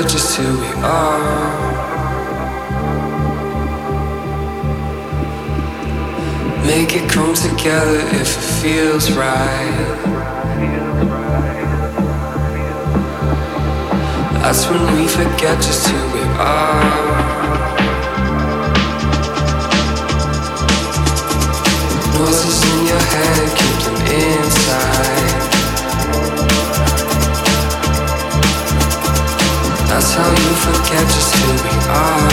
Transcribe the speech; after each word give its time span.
we 0.00 0.06
forget 0.06 0.12
just 0.12 0.36
who 0.36 0.60
we 0.60 0.66
are. 0.82 1.60
Make 6.64 6.94
it 6.94 7.10
come 7.10 7.34
together 7.34 8.00
if 8.16 8.36
it 8.36 8.62
feels 8.62 9.12
right. 9.12 9.96
That's 14.42 14.66
when 14.70 14.82
we 14.96 15.06
forget 15.06 15.56
just 15.58 15.86
who 15.86 15.98
we 16.14 16.22
are. 16.38 17.10
Noises 22.14 22.62
in 22.72 22.86
your 22.86 23.04
head, 23.12 23.58
keep 23.58 23.78
them 23.84 23.96
inside. 24.06 25.19
That's 29.90 30.14
how 30.14 30.30
you 30.30 30.54
forget 30.54 31.04
just 31.08 31.34
who 31.34 31.50
we 31.64 31.74
are. 31.90 32.30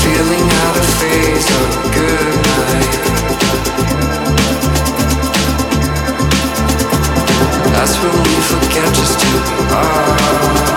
Feeling 0.00 0.46
out 0.62 0.76
of 0.76 0.86
phase 1.00 1.48
on 1.58 1.68
a 1.74 1.88
good 1.98 2.34
night. 2.46 2.94
That's 7.74 7.94
when 8.00 8.14
we 8.22 8.36
forget 8.52 8.88
just 8.94 9.20
who 9.22 9.30
we 9.50 9.58
are. 9.74 10.69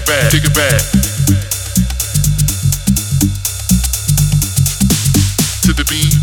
it 0.00 0.06
back, 0.06 0.30
take 0.30 0.44
it 0.44 0.54
back. 0.54 0.80
To 5.62 5.72
the 5.72 5.84
beat, 5.88 6.14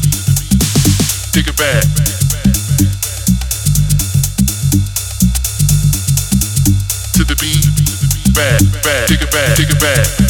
take 1.34 1.48
it 1.48 1.58
back. 1.58 1.84
To 7.14 7.24
the 7.24 7.36
beat, 7.40 8.34
back, 8.34 8.62
back, 8.84 9.08
take 9.08 9.22
it 9.22 9.32
back, 9.32 9.58
take 9.58 9.70
it 9.70 9.80
back. 9.80 10.27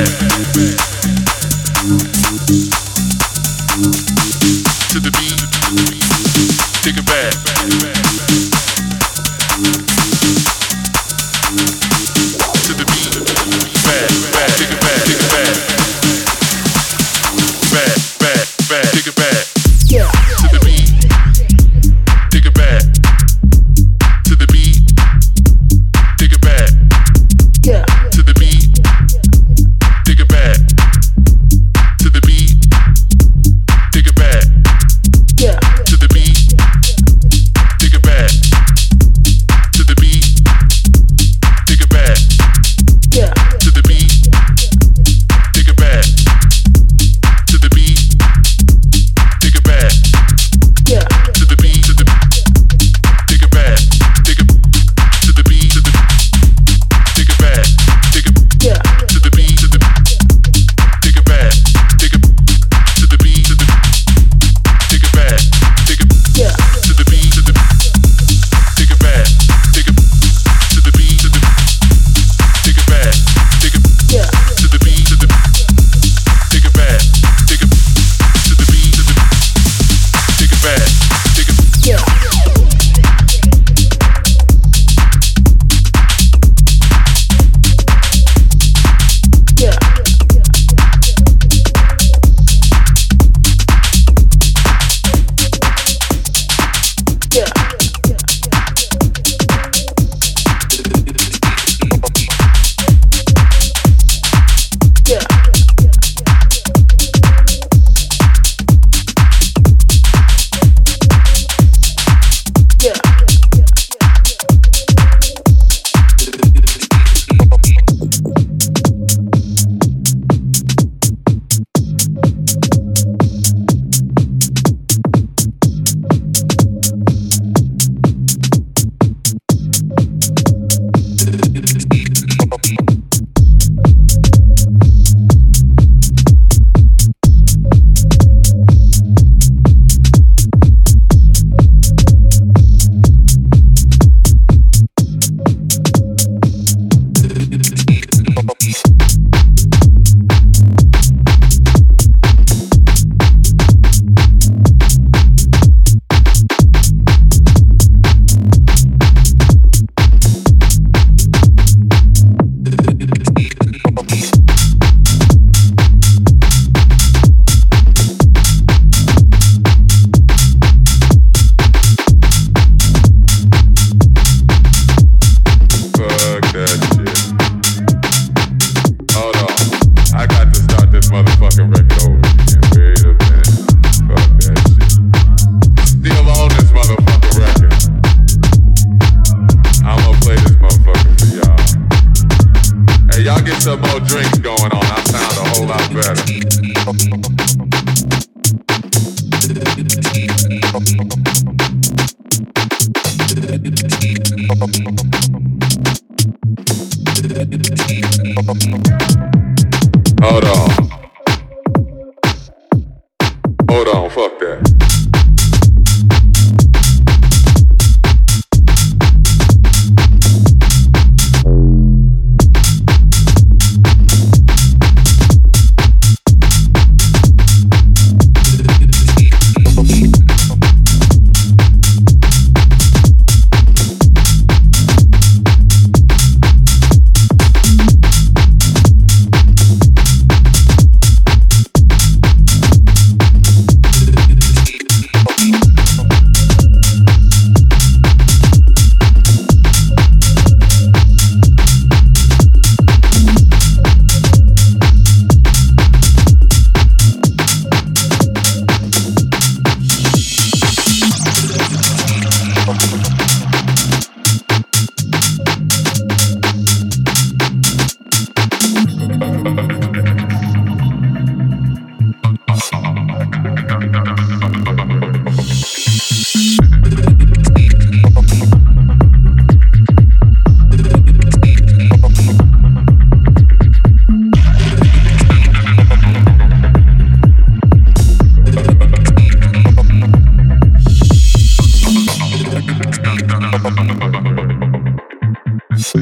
Yeah. 0.00 0.29